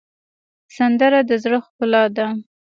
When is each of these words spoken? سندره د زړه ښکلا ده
سندره 0.75 1.19
د 1.29 1.31
زړه 1.43 1.57
ښکلا 1.65 2.03
ده 2.15 2.27